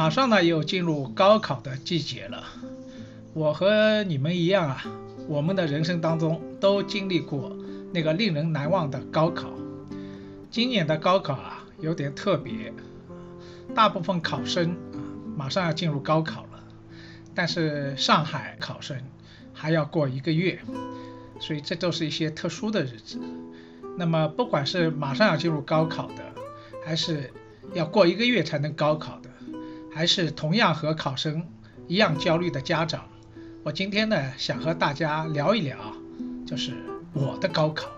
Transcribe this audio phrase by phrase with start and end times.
[0.00, 2.42] 马上呢，又进入高考的季节了。
[3.34, 4.82] 我和你们一样啊，
[5.28, 7.54] 我们的人生当中都经历过
[7.92, 9.50] 那个令人难忘的高考。
[10.50, 12.72] 今年的高考啊，有点特别，
[13.74, 14.96] 大部分考生啊，
[15.36, 16.64] 马上要进入高考了，
[17.34, 18.96] 但是上海考生
[19.52, 20.60] 还要过一个月，
[21.40, 23.20] 所以这都是一些特殊的日子。
[23.98, 26.22] 那么，不管是马上要进入高考的，
[26.86, 27.30] 还是
[27.74, 29.28] 要过一个月才能高考的。
[29.92, 31.44] 还是同样和考生
[31.88, 33.08] 一样焦虑的家长，
[33.64, 35.76] 我今天呢想和大家聊一聊，
[36.46, 36.72] 就是
[37.12, 37.90] 我的高考，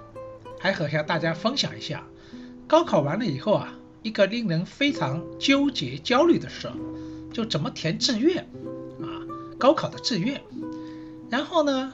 [0.59, 2.03] 还和向大家分享一下，
[2.67, 6.71] 高考完了以后啊，一个令人非常纠结焦虑的事，
[7.33, 8.43] 就怎么填志愿
[9.01, 9.07] 啊，
[9.59, 10.41] 高考的志愿，
[11.31, 11.93] 然后呢，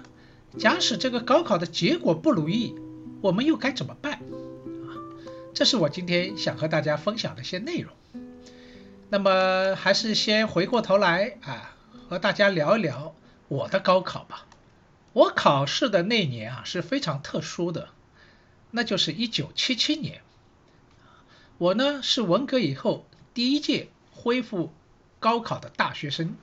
[0.57, 2.75] 假使这个高考的结果不如意，
[3.21, 4.95] 我们又该怎么办啊？
[5.53, 7.93] 这是我今天想和大家分享的一些内容。
[9.11, 11.75] 那么还是先回过头来啊，
[12.11, 13.15] 和大家聊一聊
[13.49, 14.47] 我的高考吧。
[15.15, 17.89] 我考试的那年啊是非常特殊的，
[18.71, 20.21] 那就是一九七七年。
[21.57, 24.73] 我呢是文革以后第一届恢复
[25.19, 26.37] 高考的大学生，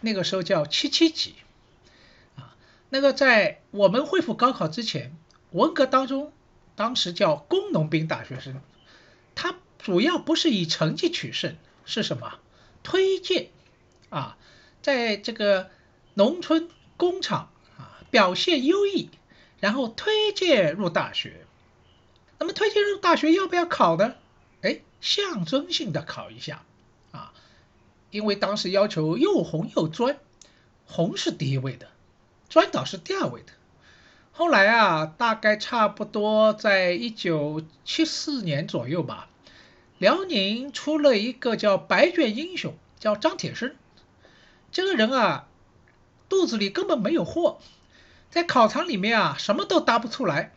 [0.00, 1.36] 那个时候叫七七级。
[2.36, 2.54] 啊，
[2.90, 5.16] 那个在我们恢复高考之前，
[5.52, 6.32] 文革当中
[6.76, 8.60] 当时叫工农兵大学生，
[9.34, 11.56] 他主要不是以成绩取胜。
[11.90, 12.34] 是什么？
[12.84, 13.48] 推荐
[14.10, 14.38] 啊，
[14.80, 15.68] 在这个
[16.14, 19.10] 农村工厂啊表现优异，
[19.58, 21.44] 然后推荐入大学。
[22.38, 24.14] 那么推荐入大学要不要考呢？
[24.62, 26.62] 哎，象征性的考一下
[27.10, 27.32] 啊，
[28.10, 30.16] 因为当时要求又红又专，
[30.86, 31.88] 红是第一位的，
[32.48, 33.52] 专导是第二位的。
[34.30, 39.28] 后来啊，大概差不多在一九七四年左右吧。
[40.00, 43.76] 辽宁出了一个叫白卷英雄，叫张铁生。
[44.72, 45.46] 这个人啊，
[46.26, 47.58] 肚子里根本没有货，
[48.30, 50.54] 在考场里面啊，什么都答不出来。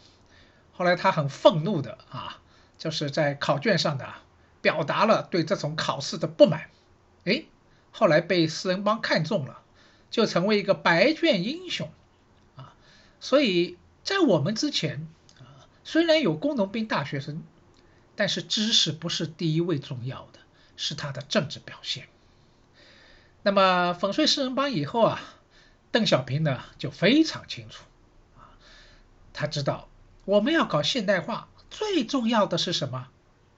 [0.72, 2.40] 后来他很愤怒的啊，
[2.78, 4.14] 就是在考卷上的
[4.62, 6.70] 表达了对这种考试的不满。
[7.26, 7.44] 哎，
[7.92, 9.60] 后来被四人帮看中了，
[10.10, 11.92] 就成为一个白卷英雄
[12.56, 12.74] 啊。
[13.20, 15.06] 所以在我们之前
[15.38, 17.44] 啊，虽然有工农兵大学生。
[18.16, 20.40] 但是知识不是第一位重要的，
[20.78, 22.08] 是他的政治表现。
[23.42, 25.20] 那么粉碎四人帮以后啊，
[25.92, 27.84] 邓小平呢就非常清楚
[28.38, 28.54] 啊，
[29.34, 29.90] 他知道
[30.26, 33.08] 我们要搞现代化，最重要的是什么？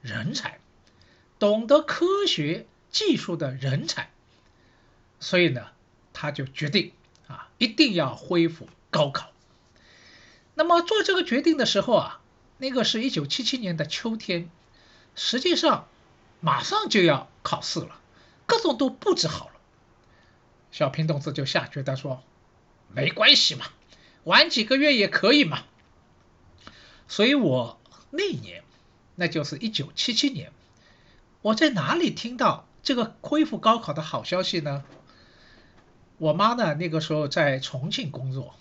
[0.00, 0.58] 人才，
[1.38, 4.10] 懂得科学技术的人才。
[5.20, 5.66] 所以呢，
[6.14, 6.92] 他就决定
[7.28, 9.32] 啊，一定要恢复高考。
[10.54, 12.22] 那么做这个决定的时候啊。
[12.58, 14.48] 那个是一九七七年的秋天，
[15.16, 15.88] 实际上
[16.40, 17.98] 马上就要考试了，
[18.46, 19.52] 各种都布置好了。
[20.70, 22.22] 小平同志就下决定说
[22.94, 23.66] ：“没关系嘛，
[24.24, 25.64] 晚几个月也可以嘛。”
[27.08, 27.80] 所以，我
[28.10, 28.62] 那年，
[29.14, 30.52] 那就是一九七七年，
[31.42, 34.84] 我在哪里听到这个恢复高考的好消息呢？
[36.18, 38.54] 我妈呢，那个时候在重庆工作，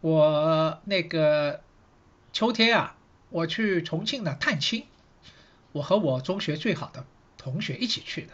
[0.00, 1.62] 我那个
[2.32, 2.94] 秋天啊。
[3.28, 4.86] 我去重庆呢探亲，
[5.76, 7.04] 我和我中学最好的
[7.36, 8.32] 同学一起去的。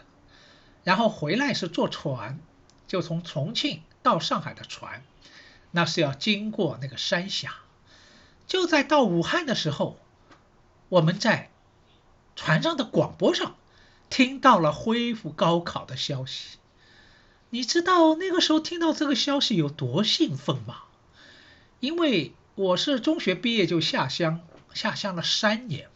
[0.83, 2.39] 然后回来是坐船，
[2.87, 5.03] 就从重庆到上海的船，
[5.71, 7.55] 那是要经过那个三峡。
[8.47, 9.97] 就在到武汉的时候，
[10.89, 11.49] 我们在
[12.35, 13.55] 船上的广播上
[14.09, 16.57] 听到了恢复高考的消息。
[17.49, 20.83] 你知道那个时候听到这个消息有多兴奋吗？
[21.79, 24.41] 因为我是中学毕业就下乡，
[24.73, 25.89] 下乡了三年，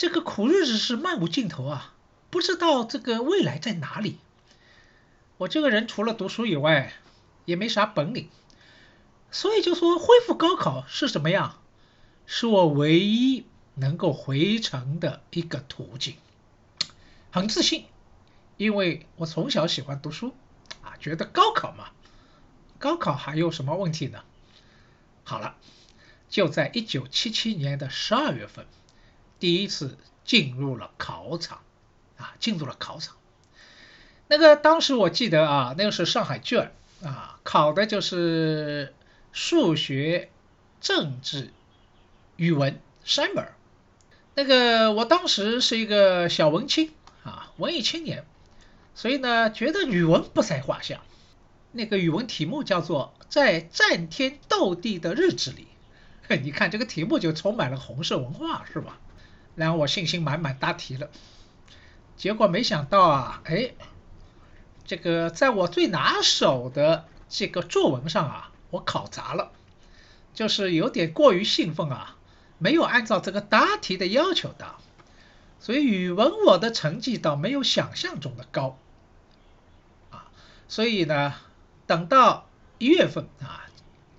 [0.00, 1.92] 这个苦日子是漫无尽头啊，
[2.30, 4.16] 不知道这个未来在哪里。
[5.36, 6.94] 我这个人除了读书以外，
[7.44, 8.30] 也没啥本领。
[9.30, 11.60] 所以就说恢复高考是什么样？
[12.24, 13.44] 是我唯一
[13.74, 16.16] 能够回城的一个途径。
[17.30, 17.84] 很自信，
[18.56, 20.34] 因为我从小喜欢读书，
[20.82, 21.90] 啊，觉得高考嘛，
[22.78, 24.24] 高考还有什么问题呢？
[25.24, 25.56] 好了，
[26.30, 28.64] 就在一九七七年的十二月份，
[29.40, 31.58] 第一次进入了考场，
[32.16, 33.16] 啊，进入了考场。
[34.28, 36.72] 那个当时我记得啊，那个是上海卷
[37.02, 38.94] 啊，考的就是。
[39.32, 40.28] 数学、
[40.80, 41.52] 政治、
[42.34, 43.46] 语文三门
[44.34, 46.90] 那个我当时是一个小文青
[47.22, 48.24] 啊，文艺青年，
[48.96, 51.02] 所以呢，觉得语文不在话下。
[51.70, 55.68] 那个语文题目叫做《在战天斗地的日子里》，
[56.42, 58.98] 你看这个题目就充满了红色文化，是吧？
[59.60, 61.10] 然后我信心满满答题了，
[62.16, 63.74] 结果没想到啊，哎，
[64.84, 68.46] 这个在我最拿手的这个作文上啊。
[68.70, 69.50] 我考砸了，
[70.32, 72.14] 就是有点过于兴奋啊，
[72.58, 74.76] 没有按照这个答题的要求答，
[75.58, 78.78] 所以语文我的成绩倒没有想象中的高，
[80.10, 80.30] 啊，
[80.68, 81.34] 所以呢，
[81.88, 82.46] 等到
[82.78, 83.66] 一月份啊，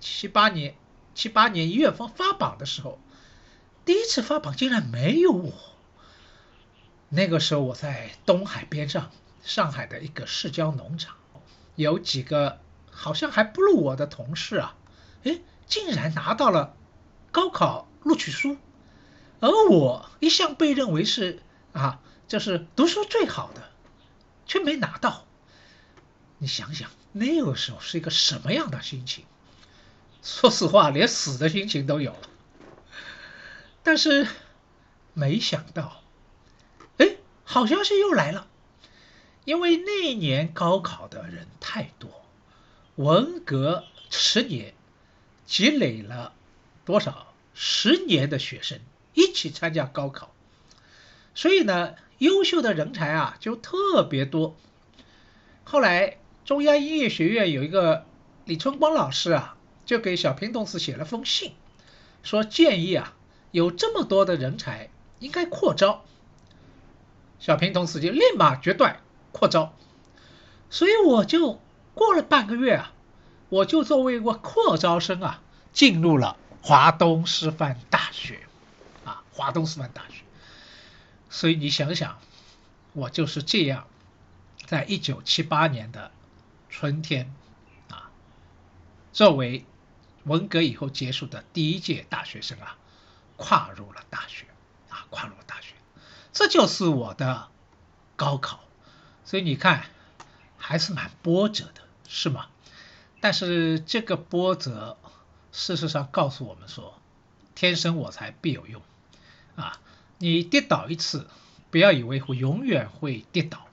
[0.00, 0.74] 七八年
[1.14, 2.98] 七八年一月份发榜的时候，
[3.84, 5.52] 第一次发榜竟然没有我，
[7.08, 9.10] 那个时候我在东海边上，
[9.42, 11.16] 上海的一个市郊农场，
[11.76, 12.60] 有几个。
[12.94, 14.76] 好像还不如我的同事啊，
[15.24, 16.76] 哎，竟然拿到了
[17.30, 18.58] 高考录取书，
[19.40, 21.42] 而我一向被认为是
[21.72, 23.62] 啊，就是读书最好的，
[24.46, 25.24] 却没拿到。
[26.36, 29.24] 你想想那个时候是一个什么样的心情？
[30.22, 32.28] 说实话，连死的心情都有了。
[33.82, 34.28] 但是
[35.14, 36.02] 没想到，
[36.98, 38.46] 哎，好消息又来了，
[39.44, 42.10] 因为那年高考的人太多。
[42.96, 44.74] 文革十年，
[45.46, 46.32] 积累了
[46.84, 48.80] 多少十年的学生
[49.14, 50.34] 一起参加高考，
[51.34, 54.56] 所以呢，优秀的人才啊就特别多。
[55.64, 58.04] 后来中央音乐学院有一个
[58.44, 59.56] 李春光老师啊，
[59.86, 61.52] 就给小平同志写了封信，
[62.22, 63.16] 说建议啊
[63.52, 64.90] 有这么多的人才
[65.20, 66.04] 应该扩招。
[67.38, 69.00] 小平同志就立马决断
[69.30, 69.72] 扩招，
[70.68, 71.60] 所以我就。
[71.94, 72.94] 过了半个月啊，
[73.50, 75.42] 我就作为一个扩招生啊，
[75.74, 78.40] 进入了华东师范大学，
[79.04, 80.22] 啊，华东师范大学。
[81.28, 82.18] 所以你想想，
[82.94, 83.86] 我就是这样，
[84.64, 86.10] 在一九七八年的
[86.70, 87.30] 春天，
[87.90, 88.08] 啊，
[89.12, 89.66] 作为
[90.24, 92.78] 文革以后结束的第一届大学生啊，
[93.36, 94.46] 跨入了大学，
[94.88, 95.74] 啊，跨入大学，
[96.32, 97.48] 这就是我的
[98.16, 98.60] 高考。
[99.24, 99.84] 所以你看。
[100.64, 102.46] 还是蛮波折的，是吗？
[103.20, 104.96] 但是这个波折，
[105.50, 107.02] 事实上告诉我们说，
[107.56, 108.80] 天生我材必有用，
[109.56, 109.80] 啊，
[110.18, 111.26] 你跌倒一次，
[111.72, 113.66] 不要以为会永远会跌倒，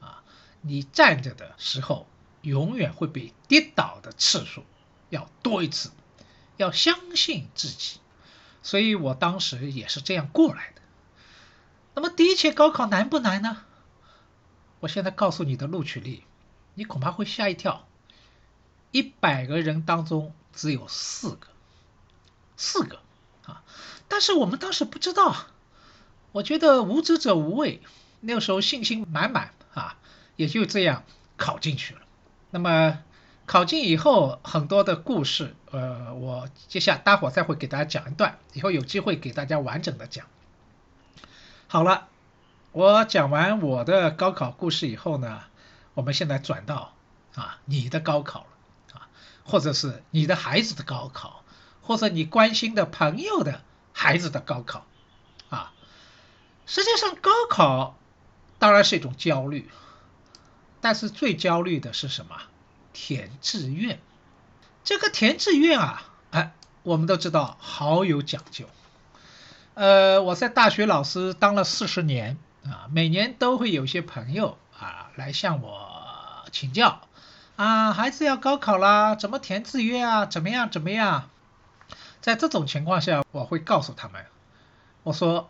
[0.00, 0.24] 啊，
[0.62, 2.08] 你站着的时候，
[2.42, 4.64] 永远会比跌倒的次数
[5.10, 5.92] 要多一次，
[6.56, 8.00] 要相信自己。
[8.66, 10.82] 所以我当时也是这样过来的。
[11.94, 13.58] 那么第一届高考难不难呢？
[14.80, 16.24] 我现在告诉你的录取率，
[16.74, 17.86] 你恐怕会吓一跳，
[18.90, 21.46] 一百个人当中只有四个，
[22.56, 22.98] 四个
[23.44, 23.62] 啊！
[24.08, 25.46] 但是我们当时不知道，
[26.32, 27.80] 我觉得无知者无畏，
[28.18, 29.96] 那个时候信心满满啊，
[30.34, 31.04] 也就这样
[31.36, 32.00] 考进去了。
[32.50, 32.98] 那么
[33.46, 40.26] 考进以后，很多的故事，呃，我接下待会儿再会给大家讲一段，以后有机会给大家完整的讲。
[41.68, 42.08] 好了。
[42.72, 45.40] 我讲完我的高考故事以后呢，
[45.94, 46.92] 我们现在转到
[47.34, 49.08] 啊你的高考了啊，
[49.44, 51.42] 或者是你的孩子的高考，
[51.80, 53.62] 或者你关心的朋友的
[53.94, 54.84] 孩子的高考
[55.48, 55.72] 啊。
[56.66, 57.96] 实际上高考
[58.58, 59.70] 当然是一种焦虑，
[60.82, 62.36] 但是最焦虑的是什么？
[62.98, 64.00] 填志愿。
[64.84, 68.64] 这个填志愿啊，哎，我们都知道好有讲究。
[69.74, 72.38] 呃，我在大学老师当了四十年。
[72.64, 77.00] 啊，每年都会有些朋友啊来向我请教
[77.54, 80.26] 啊，孩子要高考啦，怎么填志愿啊？
[80.26, 81.30] 怎么样怎么样？
[82.20, 84.26] 在这种情况下，我会告诉他们，
[85.04, 85.48] 我说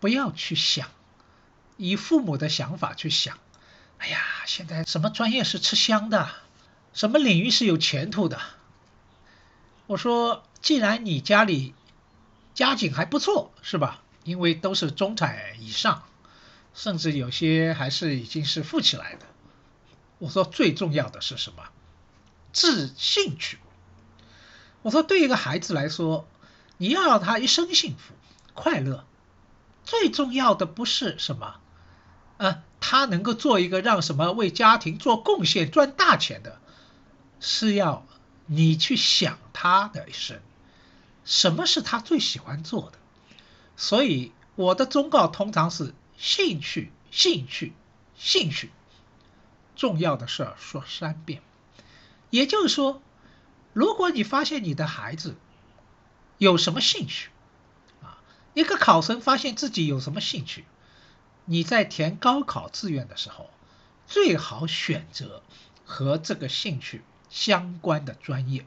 [0.00, 0.88] 不要去想，
[1.76, 3.38] 以父母的想法去想。
[3.98, 6.28] 哎呀，现在什么专业是吃香的？
[6.96, 8.40] 什么领域是有前途的？
[9.86, 11.74] 我说，既然你家里
[12.54, 14.02] 家境还不错，是吧？
[14.24, 16.04] 因为都是中产以上，
[16.72, 19.26] 甚至有些还是已经是富起来的。
[20.16, 21.64] 我说，最重要的是什么？
[22.54, 23.58] 自兴趣。
[24.80, 26.26] 我说，对一个孩子来说，
[26.78, 28.14] 你要让他一生幸福
[28.54, 29.04] 快乐，
[29.84, 31.56] 最重要的不是什么，
[32.38, 36.58] 呃，他能够做一个让什么为家庭做贡献赚大钱的，
[37.40, 38.06] 是要
[38.46, 40.40] 你去想他的一生，
[41.24, 42.98] 什么是他最喜欢做的。
[43.76, 47.72] 所以我的忠告通常是兴趣，兴趣，
[48.16, 48.70] 兴趣，
[49.74, 51.42] 重要的事儿说三遍，
[52.30, 53.02] 也就是说。
[53.72, 55.36] 如果你发现你的孩子
[56.38, 57.28] 有什么兴趣，
[58.02, 58.16] 啊，
[58.54, 60.64] 一个考生发现自己有什么兴趣，
[61.44, 63.50] 你在填高考志愿的时候，
[64.06, 65.42] 最好选择
[65.84, 67.04] 和这个兴趣
[67.36, 68.64] 相关的专业。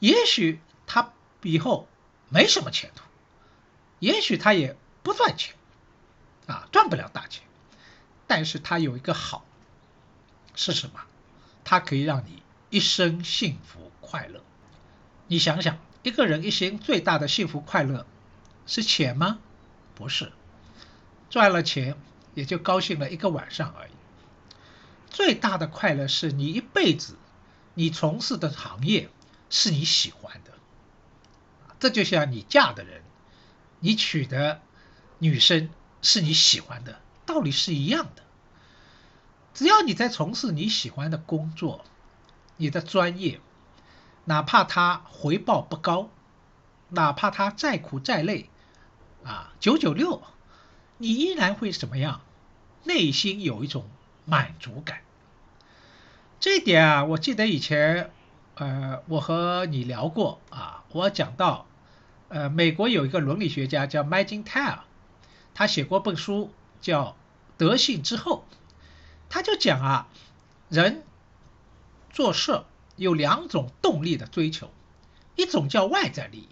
[0.00, 1.88] 也许他以后
[2.28, 3.02] 没什么前途，
[4.00, 5.54] 也许他也不赚钱，
[6.46, 7.42] 啊，赚不了大钱，
[8.26, 9.46] 但是他有一个好，
[10.54, 11.00] 是什么？
[11.64, 12.42] 它可以让你。
[12.68, 14.42] 一生幸福快乐，
[15.28, 18.04] 你想想，一个人一生最大的幸福快乐
[18.66, 19.38] 是钱吗？
[19.94, 20.32] 不是，
[21.30, 21.96] 赚了钱
[22.34, 23.92] 也就高兴了一个晚上而已。
[25.16, 27.16] 最大的快乐是你一辈子
[27.72, 29.08] 你从事的行业
[29.48, 30.50] 是你喜欢的，
[31.80, 33.02] 这就像你嫁的人，
[33.80, 34.60] 你娶的
[35.18, 35.70] 女生
[36.02, 38.22] 是你喜欢的，道理是一样的。
[39.54, 41.82] 只要你在从事你喜欢的工作。
[42.58, 43.40] 你的专业，
[44.26, 46.10] 哪怕他回报不高，
[46.90, 48.50] 哪怕他再苦再累，
[49.24, 50.22] 啊，九九六，
[50.98, 52.20] 你依然会怎么样？
[52.84, 53.88] 内心有一种
[54.26, 55.05] 满足感。
[56.38, 58.10] 这一点啊，我记得以前，
[58.56, 61.66] 呃，我和你聊过啊，我讲到，
[62.28, 64.84] 呃，美国有一个伦理学家叫 m a g i n t y r e
[65.54, 67.04] 他写过本书叫
[67.56, 68.44] 《德性之后》，
[69.28, 70.08] 他就讲啊，
[70.68, 71.02] 人。
[72.10, 72.62] 做事
[72.96, 74.70] 有两种动力的追求，
[75.34, 76.48] 一种叫外在利益，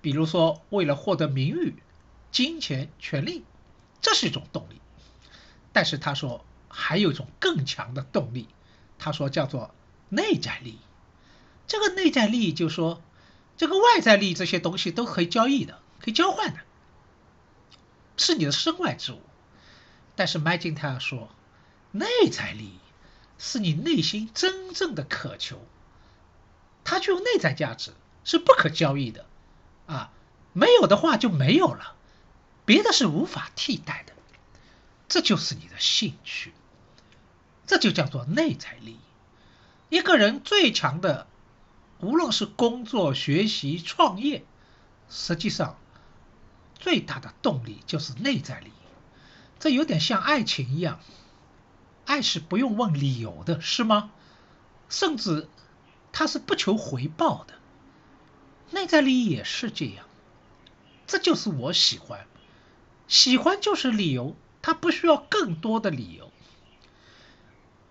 [0.00, 1.76] 比如说为了获得名誉、
[2.32, 3.44] 金钱、权利，
[4.00, 4.80] 这是一种动力。
[5.72, 8.48] 但是他说还有一种更强的动力，
[8.98, 9.74] 他说叫做
[10.08, 10.78] 内在利益。
[11.66, 13.02] 这个内在利益就说
[13.56, 16.60] 这个外在利益这些东西都可以交易的，可以交换的，
[18.16, 19.20] 是你的身外之物。
[20.14, 21.28] 但是麦金泰说
[21.92, 22.78] 内在利益。
[23.38, 25.60] 是你内心真正的渴求，
[26.84, 27.92] 它具有内在价值，
[28.24, 29.26] 是不可交易的，
[29.84, 30.10] 啊，
[30.54, 31.96] 没有的话就没有了，
[32.64, 34.14] 别的是无法替代的，
[35.06, 36.54] 这就是你的兴趣，
[37.66, 39.00] 这就叫做内在利益。
[39.88, 41.26] 一个人最强的，
[42.00, 44.44] 无论是工作、学习、创业，
[45.08, 45.76] 实际上
[46.78, 48.72] 最大的动力就是内在利益，
[49.58, 51.00] 这有点像爱情一样。
[52.04, 54.12] 爱是不用问理由的，是吗？
[54.88, 55.48] 甚至
[56.12, 57.54] 他是不求回报的。
[58.70, 60.06] 内在力也是这样，
[61.06, 62.26] 这就是我喜欢，
[63.08, 66.32] 喜欢就是理由，他不需要更多的理由。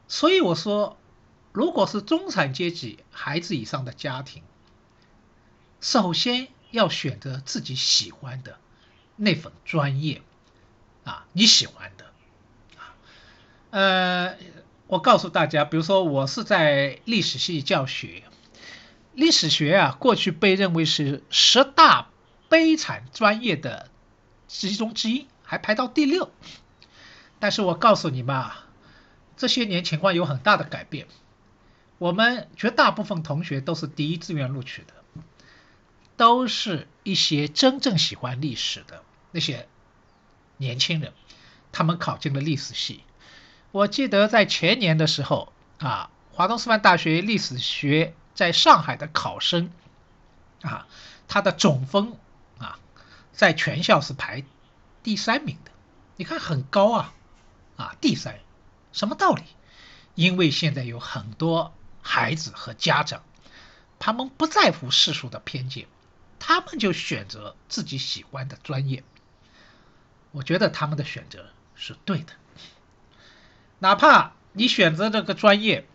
[0.08, 0.98] 所以我说，
[1.52, 4.44] 如果是中产阶级孩子以上的家庭，
[5.82, 8.58] 首先要选择自己喜欢的
[9.16, 10.22] 那份专业
[11.04, 12.06] 啊，你喜欢的。
[12.78, 12.94] 啊
[13.72, 14.38] 呃，
[14.88, 18.24] 我告诉大家，比如说我是在历史系教学，
[19.14, 22.10] 历史学啊，过去被认为是十大
[22.48, 23.90] 悲惨专业的
[24.48, 26.32] 其中之一，还排到第六。
[27.40, 28.65] 但是我告诉你们啊，
[29.38, 31.08] 这些年情况有很大的改变，
[31.98, 34.94] 我们绝大部分同学都是第一志愿录取的，
[36.18, 39.68] 都是一些真正喜欢历史的那些
[40.58, 41.14] 年轻人，
[41.72, 43.04] 他们考进了历史系。
[43.72, 49.70] 我记得在前年的时候啊，华东师范大学历史学在上海的考生
[50.62, 50.88] 啊，
[51.28, 52.14] 他的总分
[52.58, 52.80] 啊，
[53.34, 54.46] 在全校是排
[55.04, 55.72] 第三名的，
[56.16, 57.14] 你看很高啊
[57.76, 58.40] 啊，第三，
[58.96, 59.44] 什么道理？
[60.16, 63.24] 因为现在有很多孩子和家长，
[64.00, 65.88] 他们不在乎世俗的偏见，
[66.40, 69.04] 他们就选择自己喜欢的专业，
[70.32, 72.32] 我觉得他们的选择是对的。
[73.80, 75.86] 哪怕你选择这个专业，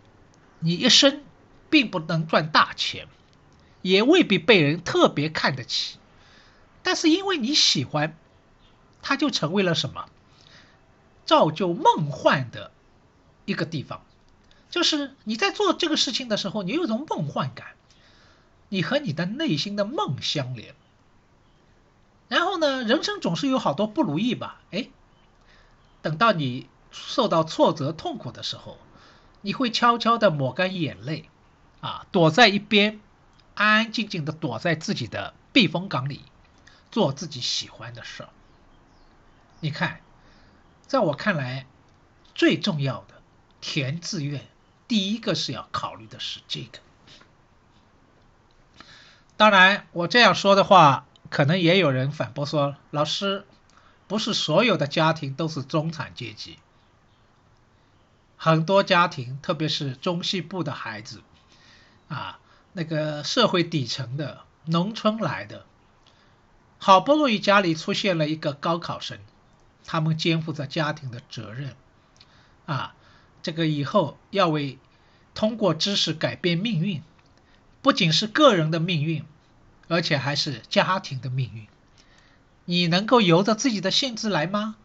[0.59, 1.23] 你一生
[1.71, 3.07] 并不能赚大钱，
[3.81, 5.97] 也未必被人特别看得起，
[6.83, 8.15] 但是因为你喜欢，
[9.01, 10.07] 它就成为了什么？
[11.25, 12.71] 造就梦幻的
[13.45, 14.03] 一个地方，
[14.69, 17.75] 就是你在做这个事情的时候，你有种梦幻感，
[18.69, 20.75] 你和你的内心的梦相连。
[22.27, 24.61] 然后呢，人生总是有好多不如意吧？
[24.71, 24.87] 哎，
[26.01, 28.77] 等到你受到挫折、痛苦的时候，
[29.41, 31.29] 你会悄悄的抹干眼泪，
[31.81, 33.01] 啊，躲在一边，
[33.55, 36.21] 安安静静的躲在自己的避风港里，
[36.89, 38.29] 做自己喜欢的事儿。
[39.59, 39.99] 你看，
[40.87, 41.65] 在我看来，
[42.33, 43.20] 最重要的
[43.61, 44.45] 填志愿，
[44.87, 46.79] 第一个是要考虑的是这个。
[49.37, 51.05] 当然，我这样说的话。
[51.29, 53.45] 可能也有人反驳说：“老师，
[54.09, 56.59] 不是所有的家庭都是中产阶级，
[58.35, 61.21] 很多家庭，特别是中西部的孩子，
[62.09, 62.37] 啊，
[62.73, 65.65] 那个社会底层的农村来的，
[66.79, 69.17] 好不容易家里出现了一个高考生，
[69.85, 71.77] 他们肩负着家庭的责任，
[72.65, 72.93] 啊，
[73.41, 74.77] 这个以后要为
[75.33, 77.01] 通过知识改变命运，
[77.81, 79.23] 不仅是个人的命运。”
[79.87, 81.67] 而且还是家庭的命运，
[82.63, 84.77] 你能够由着自己的性子来吗？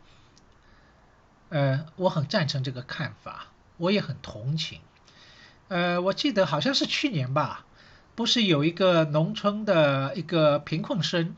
[1.48, 3.46] 呃，我很赞成这个看法，
[3.76, 4.80] 我也很同情。
[5.68, 7.64] 呃，我记得好像是去年吧，
[8.16, 11.36] 不是有一个农村的一个贫困生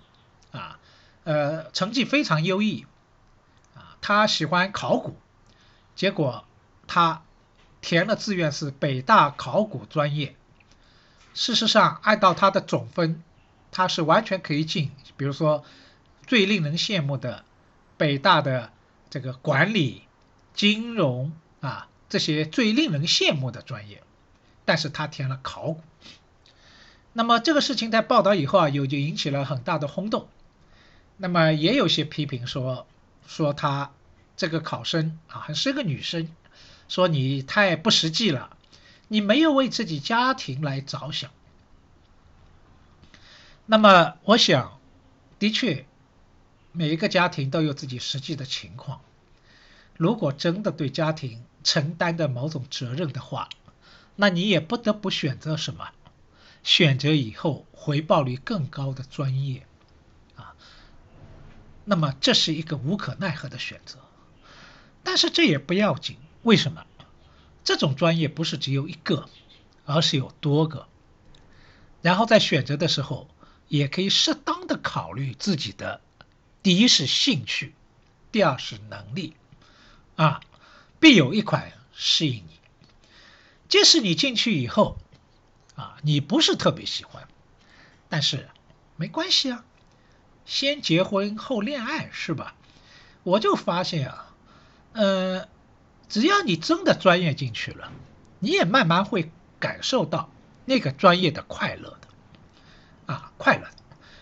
[0.51, 0.79] 啊，
[1.25, 2.87] 呃，成绩非常优异
[3.75, 5.19] 啊，他喜欢考古，
[5.95, 6.47] 结果
[6.89, 7.23] 他
[7.81, 10.35] 填了志愿是北大考古专业，
[11.35, 13.23] 事实上按照他的总分。
[13.71, 15.63] 他是完全可以进，比如说
[16.27, 17.45] 最令人羡慕的
[17.99, 18.73] 北大的
[19.11, 20.05] 这个管理、
[20.55, 24.03] 金融啊这些最令人羡慕的专业，
[24.65, 25.83] 但是他填了考古。
[27.13, 30.29] 那么这个事情在报道以后啊，有就引起了很大的轰动。
[31.19, 32.87] 那么也有些批评说，
[33.27, 33.91] 说他
[34.39, 36.31] 这个考生啊还是个女生，
[36.89, 38.57] 说你太不实际了，
[39.09, 41.31] 你没有为自己家庭来着想。
[43.67, 44.81] 那么，我想，
[45.39, 45.87] 的确，
[46.73, 49.01] 每一个家庭都有自己实际的情况。
[49.97, 53.49] 如果真的对家庭承担的某种责任的话，
[54.17, 55.89] 那你也不得不选择什么？
[56.65, 59.65] 选择以后回报率更高的专业，
[60.35, 60.55] 啊，
[61.85, 63.99] 那么这是一个无可奈何的选择。
[65.05, 66.17] 但是这也不要紧，
[66.49, 66.87] 为什么？
[67.63, 69.29] 这种专业不是只有一个，
[69.85, 70.89] 而是有多个。
[72.01, 73.29] 然后在选择的时候。
[73.69, 76.01] 也可以适当的考虑自己的，
[76.63, 77.75] 第一是兴趣，
[78.33, 79.35] 第二是能力，
[80.17, 80.41] 啊，
[80.99, 82.59] 必有一款适应你。
[83.69, 84.97] 即使你进去以后，
[85.77, 87.29] 啊，你不是特别喜欢，
[88.09, 88.49] 但是
[88.97, 89.67] 没关系啊，
[90.47, 92.55] 先结婚后恋爱是吧？
[93.23, 94.35] 我就发现啊，
[94.95, 95.47] 呃，
[96.09, 97.93] 只要你真的专业进去了，
[98.39, 100.31] 你也慢慢会感受到
[100.65, 103.13] 那个专业的快乐的。
[103.13, 103.69] 啊，快乐！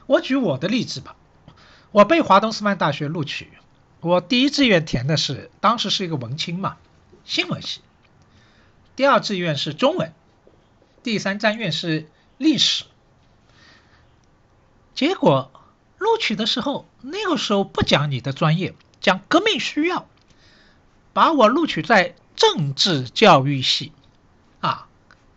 [0.06, 1.16] 我举我的例子吧。
[1.90, 3.48] 我被华东师范大学录取，
[4.00, 6.76] 我第一志愿填的是，当时是一个文青嘛，
[7.24, 7.80] 新闻系。
[8.94, 10.12] 第二志愿是中文，
[11.02, 12.84] 第三志愿是历史。
[14.94, 15.50] 结果
[15.98, 20.06] 录取的时候，那个时候不讲你的专业，讲革命需要，
[21.16, 23.90] 把我录取在政治教育系。
[24.60, 24.86] 啊，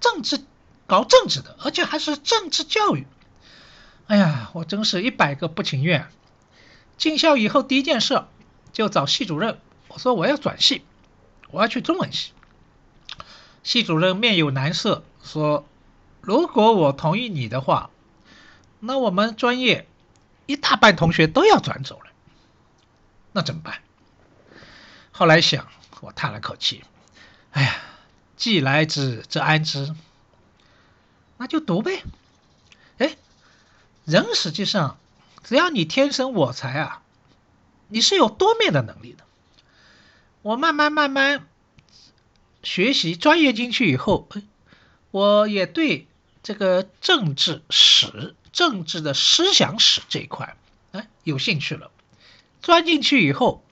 [0.02, 0.42] 政治
[0.88, 3.08] 搞政治的，而且还是政治教育。
[4.08, 6.10] 哎呀，我真是一百个不情愿。
[6.98, 8.26] 进校以后第一件事
[8.74, 10.84] 就找系主任，我说我要转系，
[11.50, 12.34] 我要去中文系。
[13.64, 15.66] 系主任面有难色，说
[16.20, 17.90] ：“如果我同意你的话，
[18.82, 19.88] 那我们专业
[20.46, 22.12] 一大半同学都要转走了，
[23.32, 23.82] 那怎么办？”
[25.20, 25.68] 后来想，
[26.00, 26.82] 我叹了口气
[27.52, 27.76] ：“哎呀，
[28.38, 29.94] 既来之则安之，
[31.36, 32.04] 那就读呗。”
[33.00, 33.18] 哎。
[34.06, 34.98] 人实际上，
[35.44, 37.02] 只要你天生我材啊，
[37.90, 39.26] 你是有多面的能力的。
[40.42, 41.46] 我慢慢慢慢
[42.64, 44.30] 学习专业进去以后，
[45.12, 46.08] 我也对
[46.42, 50.56] 这个政治史、政治的思想史这一块
[50.94, 51.92] 哎有兴趣了。
[52.62, 53.66] 钻进去以后，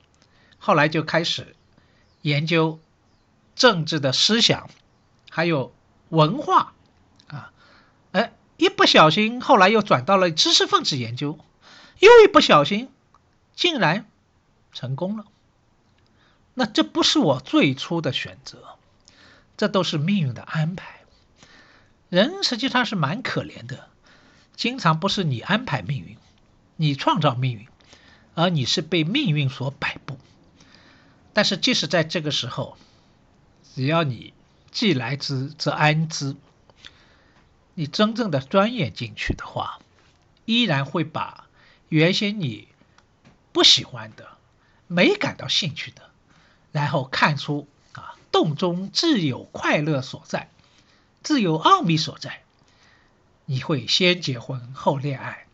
[0.67, 1.55] 后来就开始
[2.21, 2.79] 研究
[3.55, 4.69] 政治的思想，
[5.29, 5.73] 还有
[6.09, 6.73] 文化
[7.27, 7.53] 啊，
[8.11, 8.33] 哎。
[8.59, 11.37] 一不小心，后来又转到了知识分子研究，
[11.99, 12.89] 又一不小心，
[13.55, 14.07] 竟然
[14.73, 15.25] 成功了。
[16.55, 18.79] 那这不是我最初的选择，
[19.57, 21.01] 这都是命运的安排。
[22.09, 23.89] 人实际上是蛮可怜的，
[24.55, 26.17] 经常不是你安排命运，
[26.77, 27.67] 你创造命运，
[28.33, 30.17] 而你是被命运所摆布。
[31.37, 32.79] 但是即使在这个时候，
[33.75, 34.33] 只要你
[34.71, 36.35] 既来之则安之，
[37.75, 39.77] 你真正的钻研进去的话，
[40.45, 41.47] 依然会把
[41.89, 42.67] 原先你
[43.51, 44.29] 不喜欢的、
[44.87, 46.09] 没感到兴趣的，
[46.71, 50.49] 然后看出啊洞中自有快乐所在，
[51.21, 52.41] 自有奥秘所在。
[53.45, 55.45] 你会先结婚后恋爱，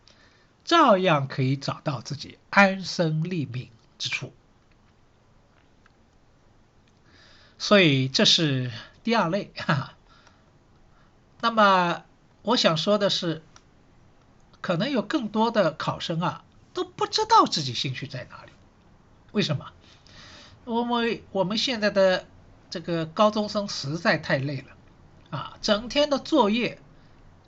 [0.64, 3.68] 照样可以找到自己安身立命
[3.98, 4.32] 之处。
[7.64, 8.70] 所以这是
[9.04, 9.94] 第二类 哈。
[11.40, 12.04] 那么
[12.42, 13.42] 我想说的是，
[14.60, 18.52] 可能有更多的考生啊都不知道自己兴趣在哪里。
[19.32, 19.72] 为什么？
[20.66, 22.26] 因为我们现在的
[22.68, 26.78] 这个高中生实在太累了啊，整天的作业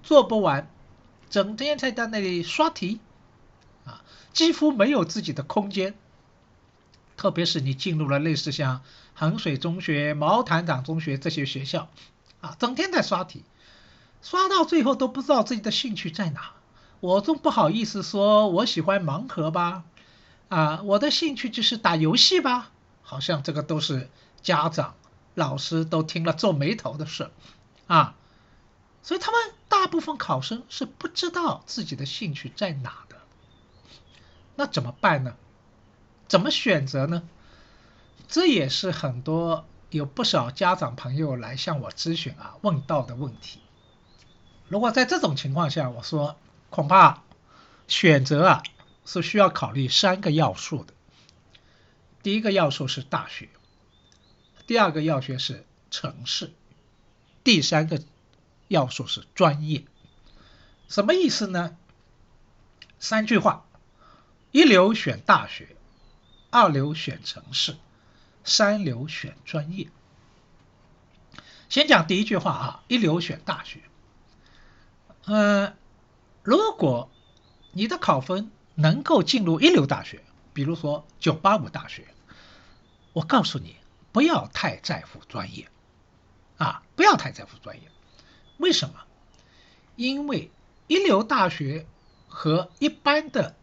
[0.03, 0.67] 做不完，
[1.29, 3.01] 整天在在那里刷题
[3.85, 4.03] 啊，
[4.33, 5.95] 几乎没有自己的空间。
[7.17, 8.83] 特别是你进入了类似像
[9.15, 11.89] 衡水中学、毛坦厂中学这些学校，
[12.41, 13.45] 啊，整天在刷题，
[14.23, 16.53] 刷到最后都不知道自己的兴趣在哪。
[17.01, 19.85] 我总不好意思说我喜欢盲盒吧，
[20.49, 22.71] 啊，我的兴趣就是打游戏吧，
[23.03, 24.11] 好像这个都是
[24.43, 24.95] 家长、
[25.35, 27.31] 老师都听了皱眉头的事，
[27.87, 28.15] 啊，
[29.03, 33.17] 所以他们大部分考生是不知道自己的兴趣在哪的。
[34.57, 35.37] 那怎么办呢？
[36.29, 37.23] 怎么选择呢？
[38.29, 43.61] 这也是很多有不少家长朋友来向我咨询啊问到的问题。
[44.69, 46.37] 如果在这种情况下，我说
[46.71, 47.23] 恐怕
[47.87, 48.63] 选择啊
[49.05, 50.93] 是需要考虑三个要素的。
[52.25, 53.49] 第一个要素是大学，
[54.67, 56.53] 第二个要素是城市，
[57.45, 58.03] 第三个
[58.67, 59.85] 要素是专业。
[60.89, 61.77] 什么意思呢？
[62.99, 63.65] 三句话：
[64.51, 65.76] 一流选大学。
[66.57, 67.77] 二流选城市，
[68.43, 69.89] 三流选专业。
[71.69, 73.83] 先讲第一句话啊，一流选大学。
[75.27, 75.77] 嗯，
[76.43, 77.11] 如果
[77.73, 82.09] 你的考分能够进入一流大学，比如说九八五大学，
[83.13, 83.77] 我告诉你，
[84.11, 85.69] 不要太在乎专业
[86.57, 87.91] 啊，不要太在乎专业。
[88.57, 88.95] 为什么？
[89.95, 90.51] 因为
[90.87, 91.85] 一流大学
[92.29, 93.55] 和一般的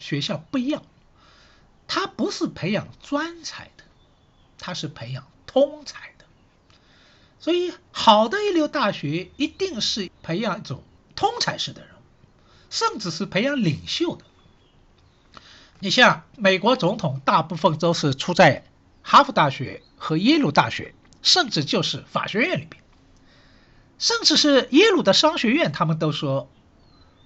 [0.00, 0.82] 学校不一样。
[1.88, 3.82] 它不是培养专才的，
[4.58, 6.24] 它是培养通才的。
[7.40, 10.82] 所以，好的一流大学一定是培养一种
[11.16, 11.90] 通才式的人，
[12.68, 14.24] 甚至是培养领袖的。
[15.80, 18.64] 你像美国总统，大部分都是出在
[19.02, 22.82] 哈佛大学和耶鲁大学，甚至就是法学院里边，
[23.98, 26.50] 甚至是耶鲁的商学院，他们都说，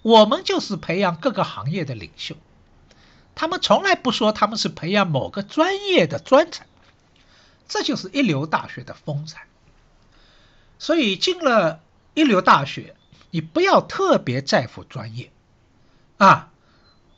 [0.03, 2.37] 我们就是培养各个行业的领袖。
[3.35, 6.67] 他们从来不说他们是培养某个专业的专才，
[7.67, 9.47] 这就是一流大学的风采。
[10.79, 11.81] 所以进了
[12.15, 12.95] 一流大学，
[13.31, 15.31] 你不要特别在乎专业，
[16.19, 16.51] 啊，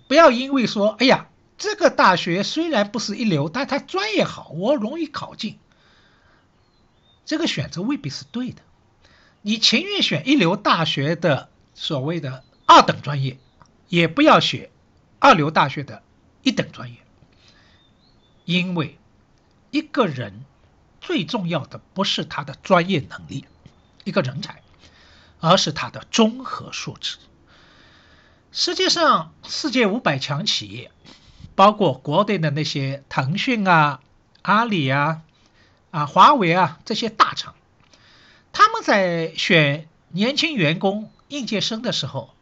[0.07, 5.59] 不要因为说，哎呀，这个大学虽然不是一流，但它专业好，我容易考进。
[7.27, 8.62] 这个选择未必是对的。
[9.42, 13.38] 你情愿选一流大学的所谓的二等专业，
[13.88, 14.70] 也不要选。
[15.18, 16.03] 二流大学的
[16.44, 16.98] 一等专业，
[18.44, 18.98] 因为
[19.70, 20.44] 一个人
[21.00, 23.46] 最重要的不是他的专业能力，
[24.04, 24.62] 一个人才，
[25.40, 27.16] 而是他的综合素质。
[28.52, 30.92] 实际上，世界五百强企业，
[31.57, 34.00] 包括国内的那些腾讯啊、
[34.42, 35.22] 阿里啊、
[35.90, 37.54] 啊华为啊这些大厂，
[38.52, 42.35] 他们在选年轻员工、应届生的时候，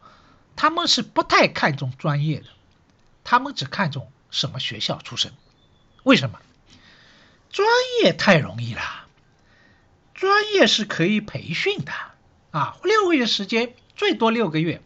[0.55, 2.47] 他们是不太看重专业的。
[3.23, 5.33] 他们只看重什么学校出身？
[6.03, 6.39] 为什么？
[7.49, 7.67] 专
[8.01, 8.81] 业太容易了，
[10.13, 11.91] 专业是可以培训的
[12.51, 14.81] 啊，六个月时间，最多六个月，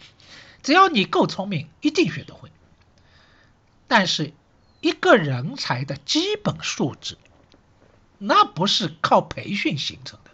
[0.63, 2.51] 只要你够聪明，一定学得会。
[3.87, 4.33] 但是，
[4.81, 7.17] 一个人才的基本素质，
[8.17, 10.31] 那不是靠培训形成的，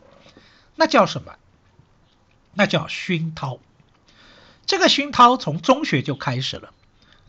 [0.76, 1.36] 那叫什么？
[2.54, 3.60] 那叫熏陶。
[4.66, 6.74] 这个熏陶从中学就开始了。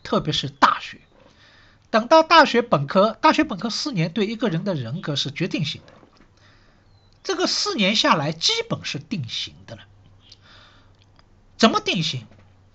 [0.05, 1.01] 特别是大学，
[1.89, 5.93] 等到大学本科，大学本科四年对一个人的人格是决定性的。
[7.23, 9.81] 这个四年下来，基本是定型的了。
[11.57, 12.27] 怎么定型？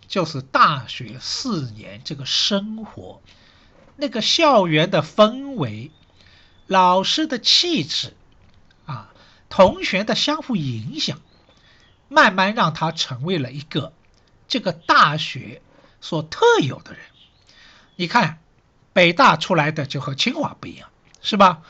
[0.09, 3.23] 就是大学四年这个生活，
[3.95, 5.93] 那个校园的氛围，
[6.67, 8.13] 老师的气质
[8.87, 9.15] 啊，
[9.49, 11.21] 同学的相互影响，
[12.09, 13.93] 慢慢让他成为了一个
[14.49, 15.63] 这个大学
[16.01, 17.03] 所特有的人。
[18.01, 18.39] 你看，
[18.95, 20.89] 北大出来的就和清华不一样，
[21.21, 21.61] 是吧？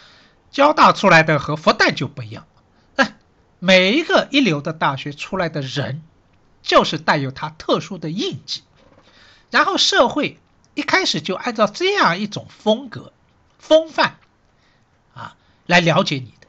[0.52, 2.46] 交大出来的和复旦就不一样。
[2.94, 3.16] 哎，
[3.58, 6.04] 每一个一流的大学出来的人，
[6.62, 8.62] 就是带有他特殊的印记。
[9.50, 10.38] 然后社会
[10.74, 13.12] 一开始就按照这样一种风格、
[13.58, 14.16] 风范
[15.14, 15.34] 啊
[15.66, 16.46] 来了解你的，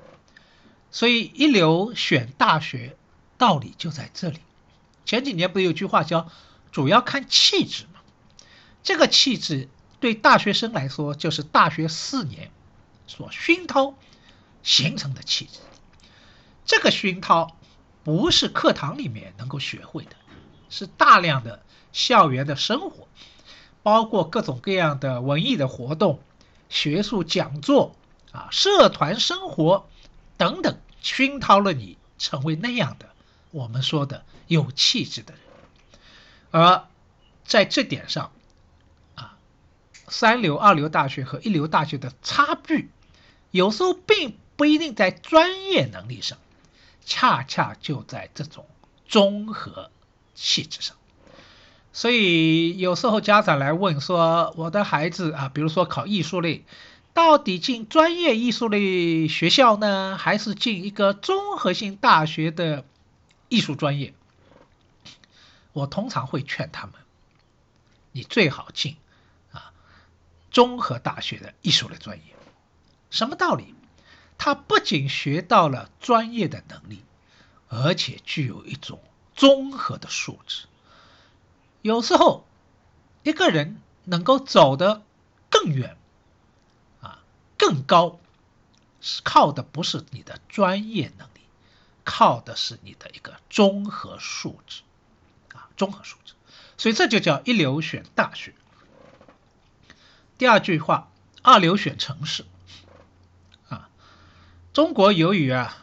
[0.92, 2.96] 所以一流选大学
[3.40, 4.42] 道理就在这里。
[5.06, 6.30] 前几年不有句话叫
[6.72, 7.86] “主要看气质”？
[8.84, 12.52] 这个气质对大学生来说，就是大学四年
[13.08, 13.96] 所熏陶
[14.64, 15.60] 形成的气质。
[16.66, 17.56] 这个熏陶
[18.04, 20.16] 不是课堂里面能够学会的，
[20.70, 21.62] 是大量的。
[21.94, 23.10] 校园的生活，
[23.84, 26.22] 包括各种各样的文艺的活动、
[26.70, 27.98] 学术讲座
[28.32, 29.90] 啊、社团生活
[30.38, 33.10] 等等，熏陶了你成为那样的
[33.52, 35.42] 我们说的有气质的人。
[36.52, 36.88] 而
[37.44, 38.32] 在这点上，
[40.12, 42.90] 三流、二流大学和一流大学的差距，
[43.50, 46.38] 有时候并不一定在专业能力上，
[47.06, 48.68] 恰恰就在这种
[49.08, 49.90] 综合
[50.36, 50.98] 气质上。
[51.94, 56.66] 所以有时候家长来问说：“我的孩子啊，比如说考艺术类，
[57.14, 62.84] 到底进专业艺术类学校呢，还是进一个综合性大学的
[63.48, 64.14] 艺术专业？”
[65.72, 66.96] 我通常会劝他们
[68.12, 68.98] ：“你最好进
[70.52, 72.36] 综合大学的艺术类专业。
[73.10, 73.74] 什么道理？
[74.38, 77.04] 他不仅学到了专业的能力，
[77.70, 79.00] 而且具有一种
[79.36, 80.66] 综合的素质。”
[81.84, 82.46] 有时候，
[83.24, 85.04] 一个人能够走得
[85.50, 85.98] 更远，
[87.02, 87.24] 啊，
[87.58, 88.20] 更高，
[89.00, 91.42] 是靠的不是你的专业能力，
[92.04, 94.82] 靠的是你的一个综合素质，
[95.54, 96.34] 啊，综合素质。
[96.78, 98.54] 所以这就叫一流选大学。
[100.42, 101.12] 第二句话，
[101.44, 102.46] 二流选城市，
[103.70, 103.90] 啊，
[104.74, 105.78] 中国由于啊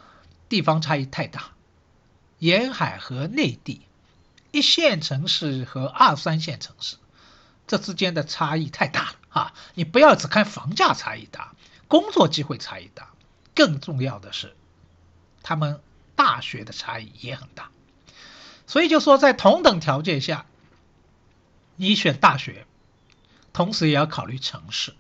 [0.49, 1.53] 地方差异太大，
[2.41, 3.83] 沿海和内地。
[4.51, 6.97] 一线城市和二三线城市，
[7.69, 9.55] 这之间的差异太大了啊！
[9.75, 11.55] 你不要只看房价差异大，
[11.87, 13.11] 工作机会差异大，
[13.55, 14.57] 更重要的是，
[15.45, 15.81] 他们
[16.17, 17.71] 大学的差异也很大。
[18.67, 20.47] 所以就说在同等条件下，
[21.77, 22.67] 你选大学，
[23.53, 24.95] 同时也要考虑城市，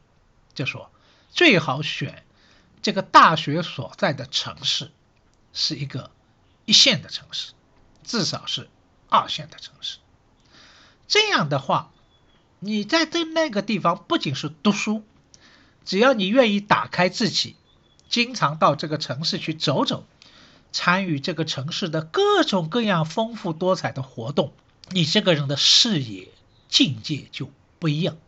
[0.54, 0.90] 就说
[1.30, 2.24] 最好选
[2.82, 4.90] 这个大学所在的城市
[5.52, 6.10] 是一个
[6.64, 7.52] 一线的城市，
[8.04, 8.68] 至少是。
[9.10, 9.96] 二线的城市，
[11.06, 11.90] 这样的话，
[12.58, 15.02] 你在这那个地方不仅是读书，
[15.86, 17.56] 只要你愿意打开自己，
[18.10, 20.04] 经常到这个城市去走走，
[20.72, 24.52] 参与这个城市的各种各样丰富多彩的活动，
[24.90, 26.28] 你这个人的视野
[26.68, 28.18] 境界就不一样。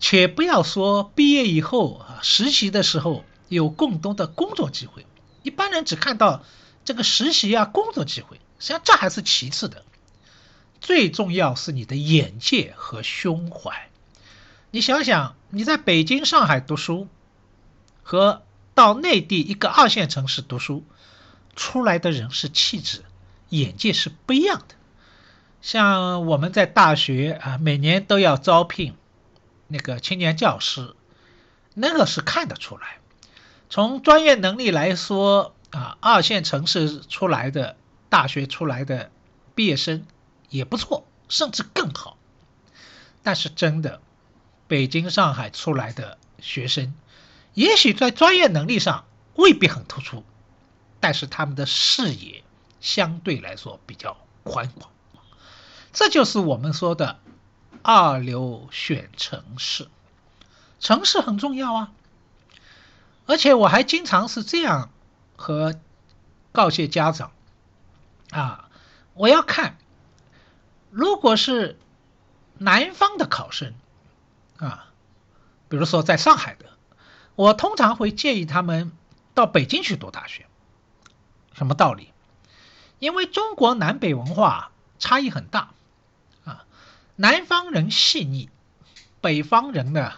[0.00, 5.06] 且不要说毕业以后啊，实习的时候有更多的工作机会，
[5.42, 6.44] 一般人只看到
[6.84, 8.40] 这个实习啊工作机会。
[8.60, 9.84] 实际上这还是其次的，
[10.80, 13.88] 最重要是你的眼界和胸怀。
[14.70, 17.08] 你想想，你在北京、上海读书，
[18.02, 18.42] 和
[18.74, 20.84] 到内地一个二线城市读书，
[21.56, 23.02] 出来的人是气质、
[23.48, 24.74] 眼界是不一样的。
[25.62, 28.94] 像我们在大学啊，每年都要招聘
[29.68, 30.96] 那个青年教师，
[31.74, 32.98] 那个是看得出来。
[33.70, 37.76] 从专业能力来说啊，二线城市出来的。
[38.10, 39.10] 大学出来的
[39.54, 40.06] 毕业生
[40.48, 42.16] 也不错，甚至更好。
[43.22, 44.00] 但是真的，
[44.66, 46.94] 北京、上海出来的学生，
[47.52, 49.04] 也许在专业能力上
[49.34, 50.24] 未必很突出，
[51.00, 52.42] 但是他们的视野
[52.80, 54.90] 相对来说比较宽广。
[55.92, 57.20] 这就是我们说的
[57.82, 59.88] 二流选城市，
[60.80, 61.92] 城市很重要啊。
[63.26, 64.90] 而且我还经常是这样
[65.36, 65.74] 和
[66.52, 67.32] 告诫家长。
[68.30, 68.68] 啊，
[69.14, 69.78] 我要看，
[70.90, 71.78] 如果是
[72.58, 73.74] 南方的考生，
[74.58, 74.88] 啊，
[75.68, 76.66] 比如说在上海的，
[77.36, 78.92] 我通常会建议他们
[79.32, 80.46] 到北京去读大学。
[81.54, 82.12] 什么道理？
[82.98, 85.70] 因为中国南北文化差异很大，
[87.20, 88.48] 南方人细腻，
[89.20, 90.12] 北方人呢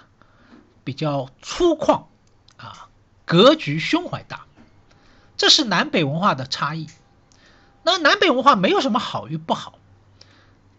[0.84, 2.04] 比较粗犷，
[2.58, 2.90] 啊，
[3.24, 4.44] 格局胸怀大，
[5.38, 6.88] 这是南北文化的差异。
[7.82, 9.78] 那南北文化没有什么好与不好，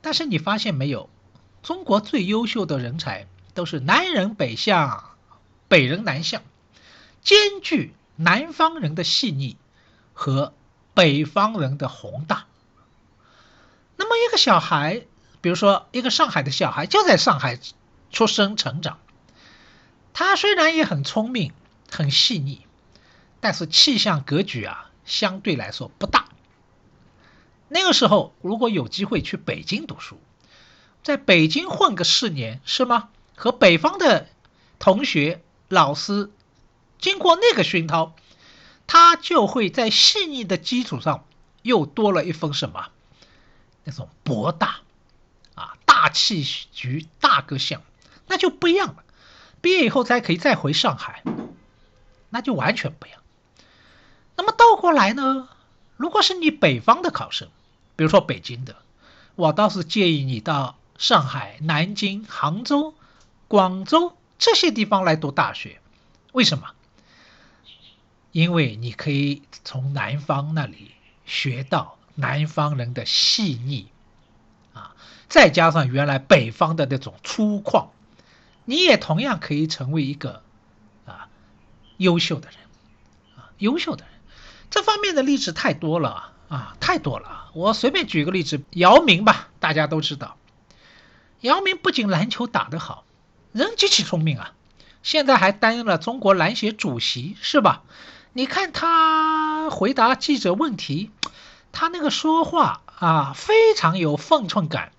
[0.02, 1.10] 但是你发现没有，
[1.64, 5.16] 中国最优秀的人才都是南人北向，
[5.68, 6.44] 北人南向，
[7.24, 9.58] 兼具南方人的细腻
[10.14, 10.54] 和
[10.94, 12.46] 北方人的宏大。
[13.96, 15.08] 那么一个小孩，
[15.42, 17.60] 比如说一个上海的小孩，就在上海
[18.12, 19.00] 出生成长，
[20.14, 21.52] 他虽然也很聪明、
[21.92, 22.62] 很细腻，
[23.40, 26.26] 但是气象格局啊，相对来说不大。
[27.68, 30.20] 那个时候，如果有机会去北京读书，
[31.04, 33.10] 在北京混个四年，是吗？
[33.36, 34.28] 和北方的
[34.78, 36.30] 同学、老师
[37.00, 38.14] 经过那个熏陶，
[38.86, 41.26] 他就会在细腻的基础上
[41.64, 42.90] 又多了一分什么？
[43.84, 44.82] 那种博大，
[45.92, 47.82] 大气局、大格相，
[48.26, 49.04] 那就不一样了。
[49.60, 51.22] 毕业以后才可以再回上海，
[52.30, 53.20] 那就完全不一样。
[54.38, 55.50] 那么倒过来呢？
[55.98, 57.50] 如果是你北方的考生，
[57.98, 58.78] 比如说北京的，
[59.36, 62.94] 我倒是建议你到上海、南京、杭州、
[63.50, 65.82] 广州这些地方来读大学。
[66.32, 66.70] 为什么？
[68.32, 70.94] 因为你可以从南方那里
[71.26, 73.90] 学到南方人的细腻，
[75.32, 77.88] 再加上原来北方的那种粗犷，
[78.66, 80.44] 你也同样可以成为一个
[81.06, 81.30] 啊
[81.96, 82.60] 优秀的人
[83.38, 84.14] 啊优秀的人。
[84.70, 86.28] 这方面的例子太多了。
[86.52, 87.50] 啊，太多了！
[87.54, 90.36] 我随便举个例子，姚明吧，大家都知道。
[91.40, 93.06] 姚明不仅篮球打得好，
[93.54, 94.52] 人极其聪明啊，
[95.02, 97.84] 现在还担任了中国篮协主席，是吧？
[98.34, 101.10] 你看他回答记者问题，
[101.72, 104.92] 他那个说话啊，非常有分寸感，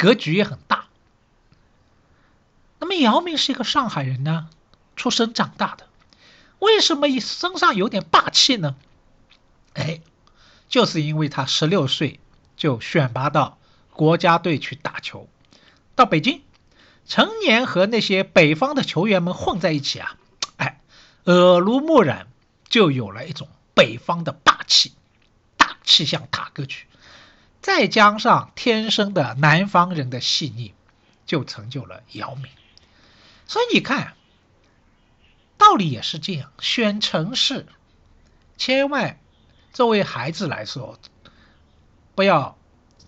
[0.00, 0.86] 格局也很大。
[2.78, 4.48] 那么姚明是一个上海人呢，
[4.96, 5.86] 出生长大的，
[6.58, 8.76] 为什么身上有点霸气呢？
[9.74, 10.00] 哎。
[10.70, 12.20] 就是因为他十六岁
[12.56, 13.58] 就选拔到
[13.92, 15.28] 国家队去打球，
[15.96, 16.42] 到北京，
[17.08, 20.16] 成年和那些北方的球员们混在一起啊，
[20.58, 20.80] 哎，
[21.24, 22.28] 耳濡目染，
[22.68, 24.92] 就有了一种北方的霸气，
[25.56, 26.86] 大气象大格局，
[27.60, 30.74] 再加上天生的南方人的细腻，
[31.26, 32.46] 就成就了姚明。
[33.46, 34.14] 所以你看，
[35.58, 37.66] 道理也是这样，选城市，
[38.56, 39.18] 千万。
[39.72, 40.98] 作为孩子来说，
[42.16, 42.56] 不要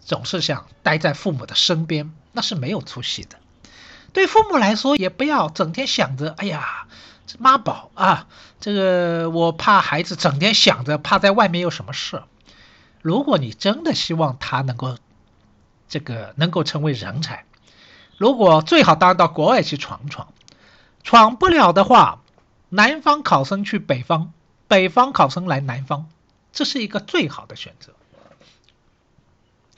[0.00, 3.36] 总是想待在父母的身边，那是没有出息的。
[4.12, 6.86] 对父母来说，也不要整天想着，哎呀，
[7.38, 8.28] 妈宝啊，
[8.60, 12.22] 这个我怕孩子整天想着怕在外面有什么事。
[13.02, 14.96] 如果你真的希望他能够
[15.88, 17.44] 这个能够成为人才，
[18.16, 20.32] 如果最好当然到国外去闯闯，
[21.02, 22.22] 闯不了的话，
[22.68, 24.32] 南方考生去北方，
[24.68, 26.08] 北方考生来南方。
[26.52, 27.94] 这是一个最好的选择，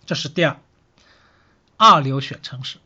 [0.06, 0.60] 这是第二，
[1.76, 2.78] 二流选城市，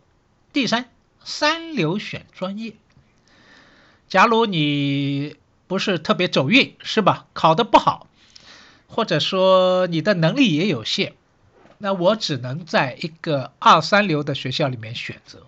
[0.52, 0.90] 第三，
[1.24, 2.76] 三流选专业。
[4.08, 7.26] 假如你不是特别走运，是吧？
[7.32, 8.06] 考得不好，
[8.88, 11.14] 或者说你的能力也有限，
[11.78, 15.44] 那我只能在一个二三流的学校里面选择。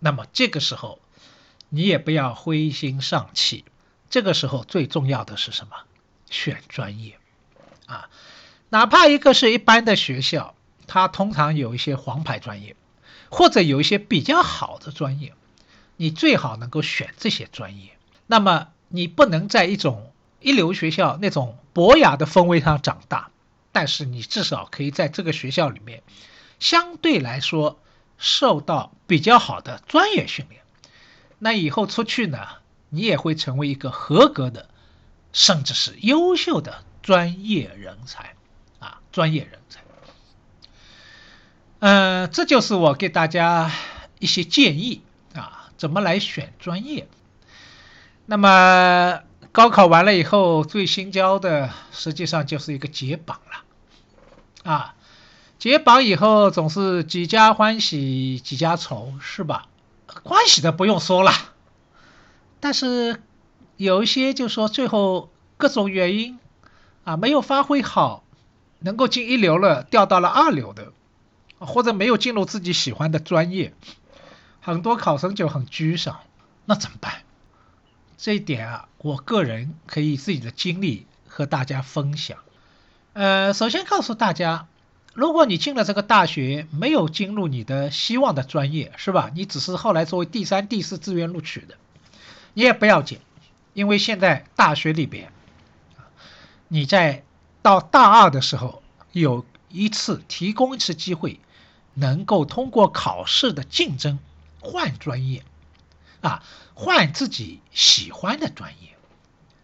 [0.00, 0.98] 那么这个时候，
[1.68, 3.64] 你也不要灰心丧气。
[4.08, 5.76] 这个时候最重要的是什么？
[6.30, 7.18] 选专业。
[7.86, 8.08] 啊，
[8.70, 10.54] 哪怕一个是一般的学校，
[10.86, 12.74] 它通常有一些黄牌专业，
[13.28, 15.34] 或者有一些比较好的专业，
[15.96, 17.90] 你最好能够选这些专业。
[18.26, 23.30] 那么你不能在一种一流学校那种博雅的氛围上长大，
[23.72, 26.02] 但是你至少可以在这个学校里面，
[26.58, 27.78] 相对来说
[28.18, 30.62] 受到比较好的专业训练。
[31.38, 32.38] 那以后出去呢，
[32.88, 34.68] 你也会成为一个合格的，
[35.32, 36.84] 甚至是优秀的。
[37.02, 38.34] 专业人才
[38.78, 39.80] 啊，专业人才，
[41.78, 43.72] 嗯，这就是我给大家
[44.18, 45.02] 一些建议
[45.34, 47.08] 啊，怎么来选专业。
[48.26, 54.94] 那么高考完了以后，最新交的实际上就是一个解榜了啊，
[55.58, 59.66] 解榜以后总是几家欢喜几家愁，是吧？
[60.24, 61.32] 欢喜的不用说了，
[62.60, 63.22] 但是
[63.76, 66.38] 有一些就说最后各种原因。
[67.02, 68.24] 啊，没有发挥好，
[68.80, 70.92] 能够进一流了，掉到了二流的，
[71.58, 73.72] 或者没有进入自己喜欢的专业，
[74.60, 76.20] 很多考生就很沮丧。
[76.66, 77.22] 那怎么办？
[78.22, 82.36] 这一点啊，我个人可以自己的经历和大家分享。
[83.14, 84.68] 呃，首先告诉大家，
[85.14, 89.30] 如果你进了这个大学，没有进入你的希望的专业，是吧？
[89.34, 91.76] 你只是后来作为第三、第四志愿录取的，
[92.52, 93.20] 你也不要紧，
[93.72, 95.32] 因为现在大学里边。
[96.68, 97.24] 你在
[97.62, 101.40] 到大二的时候，有一次提供一次机会，
[101.94, 104.18] 能够通过考试的竞争
[104.60, 105.42] 换专业，
[106.20, 106.42] 啊，
[106.74, 108.96] 换自己喜欢的专业，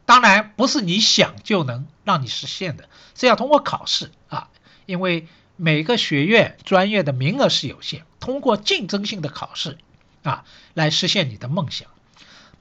[0.05, 4.49] 当然不是你想就能让你实现的，是要通过考试啊，
[4.87, 5.27] 因为
[5.57, 9.79] 每个学院专业的名额是有限，通过竞争性的考试
[10.23, 10.45] 啊
[10.75, 11.89] 来实现你的梦想。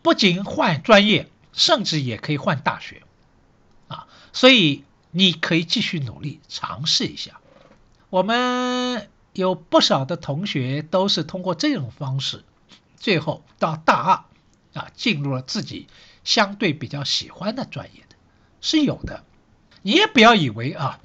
[0.01, 3.01] 不仅换专业，甚至也可以换大学
[3.87, 7.39] 啊，所以你可以继续努力尝试一下。
[8.09, 12.43] 我们有不少的同学都是通过这种方式，
[13.05, 15.87] 最后到大二啊进入了自己。
[16.23, 18.15] 相对比较喜欢的专业的，
[18.59, 19.23] 是有的。
[19.83, 20.99] 你也不要以为啊，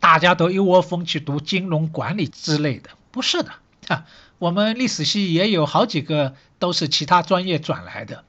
[0.00, 3.54] 大家都一窝蜂去读金融管理之类的，不是的
[3.88, 4.06] 啊。
[4.36, 8.26] 我们历史系也有好几个都是其他专业转来的，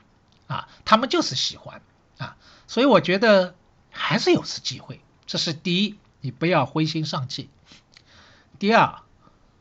[0.48, 1.82] 啊，他们就是喜欢
[2.18, 2.38] 啊。
[2.66, 3.54] 所以我觉得
[3.90, 5.02] 还是有次机会。
[5.26, 7.50] 这是第一，你不要灰心丧气。
[8.58, 9.02] 第二，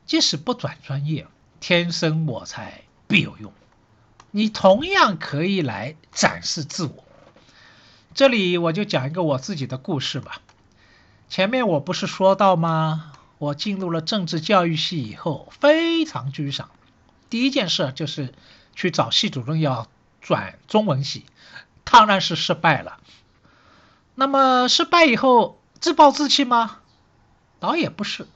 [0.07, 1.27] 即使不转专业，
[1.59, 3.53] 天生我材必有用。
[4.31, 7.05] 你同样可以来展示自我。
[8.15, 10.41] 这里我就讲一个我自己的故事吧。
[11.29, 13.13] 前面我不是说到吗？
[13.39, 16.71] 我进入了政治教育系以后，非常沮丧。
[17.29, 18.33] 第一件事就是
[18.75, 19.89] 去找系主任要
[20.23, 21.27] 转中文系，
[21.85, 22.99] 当然是失败了。
[24.15, 26.79] 那么失败以后自暴自弃吗？
[27.61, 28.27] 倒也不是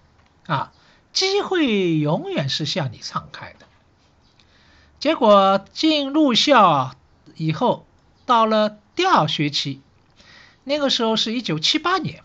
[0.47, 0.73] 啊，
[1.12, 3.66] 机会永远是向你敞开的。
[5.01, 6.94] 结果进入校
[7.34, 7.86] 以后，
[8.26, 9.80] 到了第二学期，
[10.62, 12.22] 那个时候是一九七八年，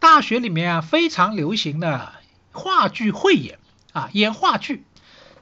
[0.00, 2.12] 大学里面啊非常流行的
[2.50, 3.60] 话剧汇演
[3.92, 4.84] 啊，演话剧。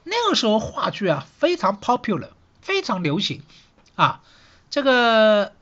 [0.03, 2.29] 那个时候话剧啊非常 popular，
[2.61, 3.41] 非常流行
[3.95, 4.21] 啊，
[4.69, 5.53] 这个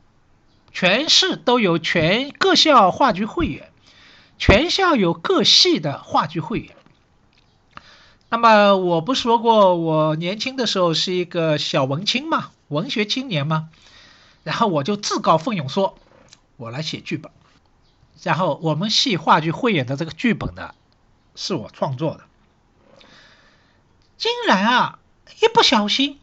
[0.70, 3.72] 全市都有全各校话剧汇演，
[4.38, 6.76] 全校有各系的话剧汇演。
[8.32, 13.70] 那么我不说过，我年轻的时候是一个小文青嘛，文学青年嘛，
[14.44, 15.98] 然后我就自告奋勇说，
[16.56, 17.32] 我来写剧本，
[18.22, 20.76] 然后我们系话剧汇演的这个剧本呢，
[21.34, 22.20] 是我创作的，
[24.16, 25.00] 竟然啊，
[25.40, 26.20] 一不小心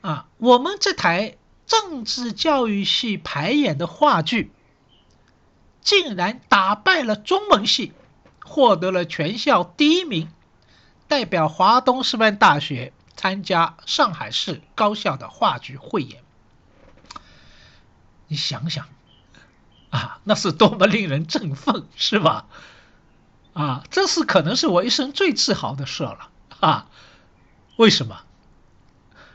[0.00, 4.50] 啊，我们这台政治教育系排演的话剧，
[5.82, 7.92] 竟然打败了中文系，
[8.42, 10.30] 获得了全校第一名。
[11.08, 16.22] 代表华东师范大学参加上海市高校的话剧汇演，
[18.28, 18.86] 你想想，
[19.90, 22.46] 啊，那是多么令人振奋，是吧？
[23.54, 26.28] 啊，这是可能是我一生最自豪的事了
[26.60, 26.86] 啊！
[27.76, 28.20] 为什么？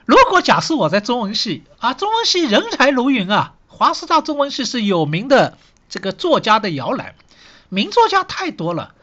[0.06, 5.58] 如果假设我在中文系啊，中文系人才如云啊，华师大中文系是有名的
[5.90, 7.16] 这个作家的摇篮，
[7.70, 8.94] 名作家太多了。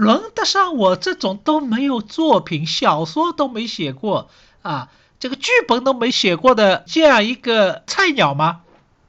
[0.00, 4.30] 轮得上我这种都没有作品、小说都没写过
[4.62, 8.62] 啊，这个剧本都没写过的这样一个菜鸟吗？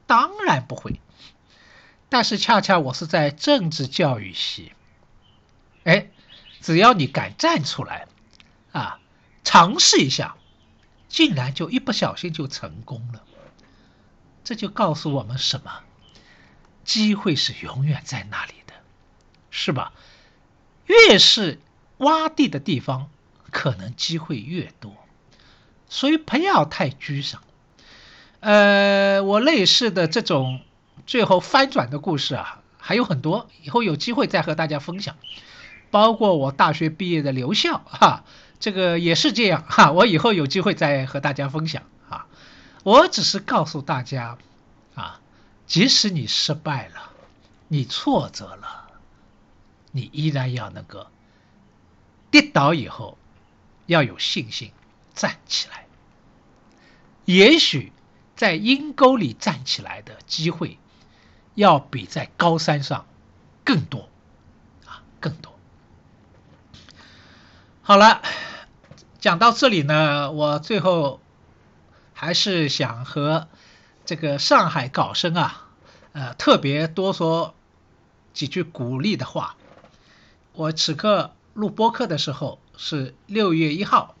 [0.06, 1.00] 当然不会。
[2.10, 4.74] 但是恰恰我是在政治教育系，
[5.84, 6.10] 哎，
[6.60, 8.06] 只要你敢站出来
[8.72, 9.00] 啊，
[9.44, 10.36] 尝试一下，
[11.08, 13.22] 竟然就一不小心就成功了。
[14.44, 15.72] 这就告诉我们什么？
[16.84, 18.74] 机会是永远在那里的，
[19.50, 19.94] 是吧？
[20.86, 21.60] 越是
[21.98, 23.08] 洼地的地方，
[23.50, 24.92] 可能机会越多，
[25.88, 27.42] 所以不要太沮丧。
[28.40, 30.60] 呃，我类似的这种
[31.06, 35.16] 最后翻转的故事啊，还有很多，以后有机会再和大家分享。
[35.90, 38.24] 包括我大学毕业的留校，哈，
[38.58, 42.26] 这个也是这样，哈，我以后有机会再和大家分享啊。
[42.82, 44.38] 我只是告诉大家，
[44.94, 45.20] 啊，
[45.66, 47.10] 即使你失败了，
[47.68, 48.81] 你挫折了。
[49.92, 51.10] 你依然要那个
[52.30, 53.16] 跌倒以后
[53.86, 54.72] 要有信心
[55.14, 55.86] 站起来，
[57.26, 57.92] 也许
[58.34, 60.78] 在阴沟里站起来的机会
[61.54, 63.06] 要比在高山上
[63.64, 64.08] 更多
[64.86, 65.52] 啊，更多。
[67.82, 68.22] 好了，
[69.20, 71.20] 讲到这里呢，我最后
[72.14, 73.48] 还是想和
[74.06, 75.68] 这个上海考生啊，
[76.12, 77.54] 呃，特别多说
[78.32, 79.56] 几句鼓励的话。
[80.54, 84.14] 我此刻录播课的时候是六月一号，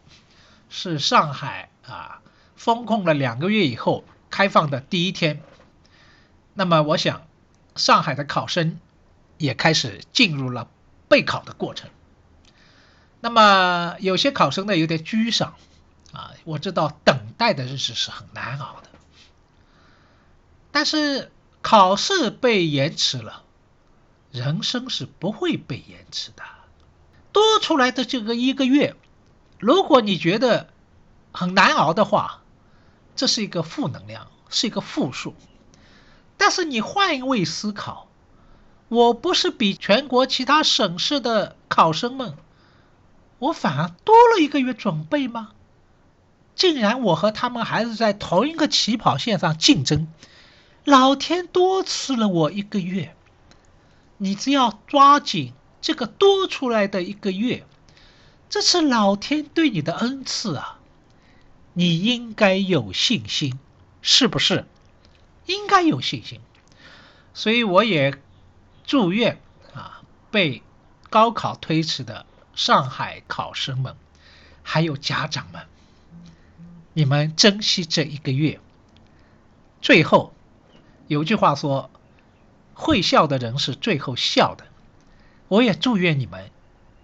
[0.70, 2.22] 是上海啊
[2.56, 5.42] 封控了两个月以后开放的第一天。
[6.54, 7.26] 那么我想，
[7.76, 8.80] 上海的考生
[9.36, 10.68] 也开始进入了
[11.08, 11.90] 备考的过程。
[13.20, 15.54] 那么有些考生呢有点沮丧
[16.12, 18.88] 啊，我知道等待的日子是很难熬的，
[20.70, 21.30] 但是
[21.60, 23.41] 考试被延迟了。
[24.32, 26.42] 人生是不会被延迟的，
[27.32, 28.96] 多出来的这个一个月，
[29.58, 30.70] 如果你觉得
[31.32, 32.40] 很难熬的话，
[33.14, 35.34] 这是一个负能量，是一个负数。
[36.38, 38.08] 但是你换一位思考，
[38.88, 42.34] 我不是比全国其他省市的考生们，
[43.38, 45.50] 我反而多了一个月准备吗？
[46.54, 50.08] 竟然我和他们还是在同一个起跑线上竞争，
[50.84, 53.14] 老天多赐了我一个月，
[54.22, 57.66] 你只要抓紧这个多出来的一个月，
[58.48, 60.78] 这是老天对你的恩赐啊！
[61.72, 63.58] 你应该有信心，
[64.00, 64.64] 是不是？
[65.46, 66.40] 应该有信心，
[67.34, 68.14] 所以我也
[68.86, 69.40] 祝愿
[69.74, 70.62] 啊，被
[71.10, 73.96] 高考推迟的上海考生们，
[74.62, 75.66] 还有家长们。
[76.92, 78.60] 你们珍惜这一个月。
[79.80, 80.32] 最后，
[81.08, 81.90] 有句话说
[82.74, 84.66] ：“会笑的人是最后笑的。”
[85.48, 86.50] 我也祝愿你们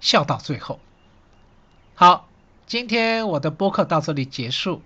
[0.00, 0.80] 笑到最后。
[1.94, 2.28] 好，
[2.66, 4.80] 今天我的播客到这里结束，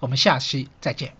[0.00, 1.14] 我们下期再见。